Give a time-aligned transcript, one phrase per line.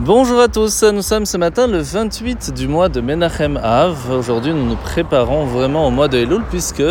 [0.00, 4.10] Bonjour à tous, nous sommes ce matin le 28 du mois de Menachem Av.
[4.10, 6.82] Aujourd'hui, nous nous préparons vraiment au mois de Elul puisque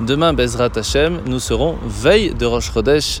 [0.00, 3.20] demain, Bezrat Hashem, nous serons veille de Rosh Chodesh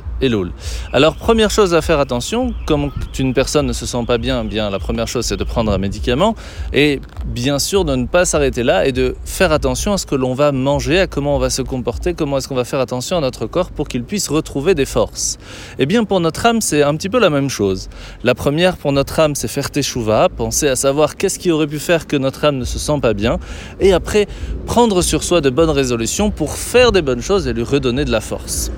[0.92, 4.70] Alors, première chose à faire attention, comme une personne ne se sent pas bien, bien
[4.70, 6.36] la première chose c'est de prendre un médicament
[6.72, 10.14] et bien sûr de ne pas s'arrêter là et de faire attention à ce que
[10.14, 13.16] l'on va manger, à comment on va se comporter, comment est-ce qu'on va faire attention
[13.16, 15.38] à notre corps pour qu'il puisse retrouver des forces.
[15.72, 17.88] Et eh bien pour notre âme, c'est un petit peu la même chose.
[18.22, 21.80] La première pour notre âme, c'est faire teshuva, penser à savoir qu'est-ce qui aurait pu
[21.80, 23.38] faire que notre âme ne se sent pas bien,
[23.80, 24.28] et après
[24.66, 28.12] prendre sur soi de bonnes résolutions pour faire des bonnes choses et lui redonner de
[28.12, 28.70] la force.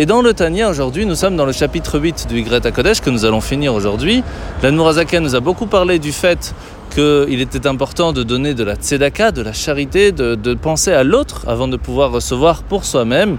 [0.00, 3.10] Et dans le Tania aujourd'hui, nous sommes dans le chapitre 8 du Greta Kodesh que
[3.10, 4.22] nous allons finir aujourd'hui.
[4.62, 6.54] La Murazaka nous a beaucoup parlé du fait
[6.94, 11.02] qu'il était important de donner de la tzedaka, de la charité, de, de penser à
[11.02, 13.38] l'autre avant de pouvoir recevoir pour soi-même.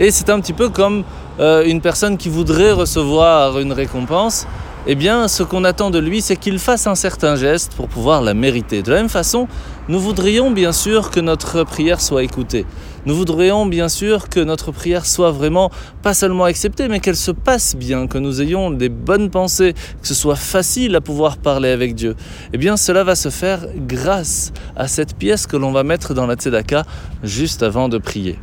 [0.00, 1.04] Et c'est un petit peu comme
[1.38, 4.48] euh, une personne qui voudrait recevoir une récompense
[4.88, 8.22] eh bien, ce qu'on attend de lui, c'est qu'il fasse un certain geste pour pouvoir
[8.22, 8.82] la mériter.
[8.82, 9.48] De la même façon,
[9.88, 12.64] nous voudrions bien sûr que notre prière soit écoutée.
[13.04, 17.32] Nous voudrions bien sûr que notre prière soit vraiment pas seulement acceptée, mais qu'elle se
[17.32, 21.70] passe bien, que nous ayons des bonnes pensées, que ce soit facile à pouvoir parler
[21.70, 22.14] avec Dieu.
[22.52, 26.26] Eh bien, cela va se faire grâce à cette pièce que l'on va mettre dans
[26.26, 26.84] la tzedaka
[27.24, 28.38] juste avant de prier.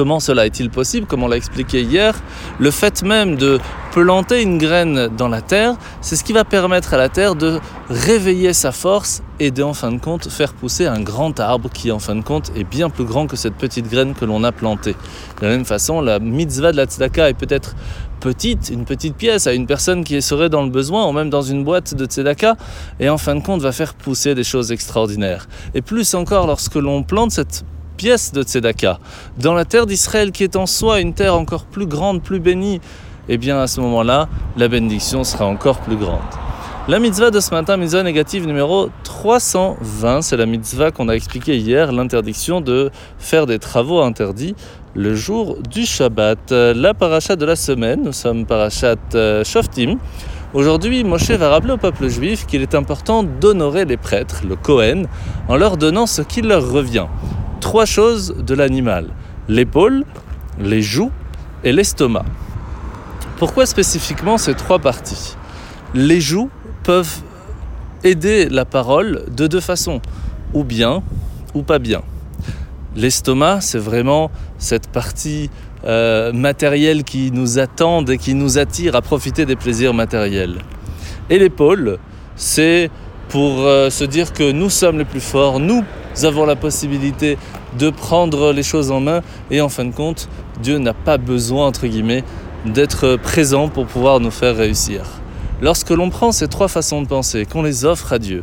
[0.00, 2.18] Comment cela est-il possible Comme on l'a expliqué hier,
[2.58, 3.60] le fait même de
[3.92, 7.60] planter une graine dans la terre, c'est ce qui va permettre à la terre de
[7.90, 11.92] réveiller sa force et de, en fin de compte, faire pousser un grand arbre qui,
[11.92, 14.52] en fin de compte, est bien plus grand que cette petite graine que l'on a
[14.52, 14.96] plantée.
[15.38, 17.76] De la même façon, la mitzvah de la tzedaka est peut-être
[18.20, 21.42] petite, une petite pièce à une personne qui serait dans le besoin ou même dans
[21.42, 22.56] une boîte de tzedaka
[23.00, 25.46] et en fin de compte va faire pousser des choses extraordinaires.
[25.74, 27.66] Et plus encore lorsque l'on plante cette
[28.00, 28.98] pièce de Tzedaka,
[29.36, 32.80] dans la terre d'Israël qui est en soi une terre encore plus grande, plus bénie,
[33.28, 34.26] eh bien à ce moment-là,
[34.56, 36.22] la bénédiction sera encore plus grande.
[36.88, 41.58] La mitzvah de ce matin, mitzvah négative numéro 320, c'est la mitzvah qu'on a expliqué
[41.58, 44.54] hier, l'interdiction de faire des travaux interdits
[44.94, 46.52] le jour du Shabbat.
[46.52, 49.98] La paracha de la semaine, nous sommes parachat euh, Shoftim.
[50.54, 55.06] Aujourd'hui, Moshe va rappeler au peuple juif qu'il est important d'honorer les prêtres, le Kohen,
[55.48, 57.06] en leur donnant ce qui leur revient
[57.60, 59.06] trois choses de l'animal
[59.48, 60.04] l'épaule,
[60.58, 61.10] les joues
[61.64, 62.24] et l'estomac.
[63.38, 65.36] Pourquoi spécifiquement ces trois parties?
[65.94, 66.50] Les joues
[66.84, 67.22] peuvent
[68.04, 70.00] aider la parole de deux façons,
[70.54, 71.02] ou bien
[71.54, 72.02] ou pas bien.
[72.96, 75.50] L'estomac, c'est vraiment cette partie
[75.84, 80.58] euh, matérielle qui nous attend et qui nous attire à profiter des plaisirs matériels.
[81.28, 81.98] Et l'épaule,
[82.36, 82.90] c'est
[83.28, 85.84] pour euh, se dire que nous sommes les plus forts, nous
[86.22, 87.38] avons la possibilité
[87.78, 90.28] de prendre les choses en main et en fin de compte,
[90.62, 92.24] Dieu n'a pas besoin, entre guillemets,
[92.66, 95.02] d'être présent pour pouvoir nous faire réussir.
[95.62, 98.42] Lorsque l'on prend ces trois façons de penser, qu'on les offre à Dieu,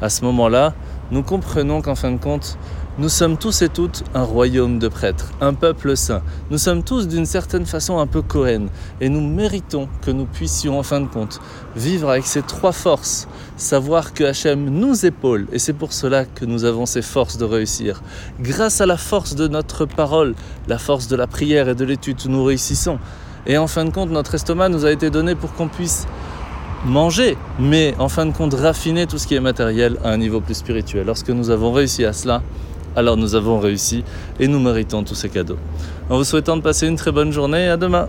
[0.00, 0.74] à ce moment-là,
[1.10, 2.58] nous comprenons qu'en fin de compte,
[2.96, 6.22] nous sommes tous et toutes un royaume de prêtres, un peuple saint.
[6.50, 8.66] Nous sommes tous d'une certaine façon un peu Cohen
[9.00, 11.40] et nous méritons que nous puissions en fin de compte
[11.74, 16.44] vivre avec ces trois forces, savoir que Hachem nous épaule et c'est pour cela que
[16.44, 18.00] nous avons ces forces de réussir.
[18.38, 20.36] Grâce à la force de notre parole,
[20.68, 23.00] la force de la prière et de l'étude, nous réussissons.
[23.46, 26.06] Et en fin de compte, notre estomac nous a été donné pour qu'on puisse
[26.86, 30.40] manger, mais en fin de compte raffiner tout ce qui est matériel à un niveau
[30.40, 31.06] plus spirituel.
[31.06, 32.42] Lorsque nous avons réussi à cela,
[32.96, 34.04] alors nous avons réussi
[34.40, 35.58] et nous méritons tous ces cadeaux.
[36.10, 38.08] En vous souhaitant de passer une très bonne journée, à demain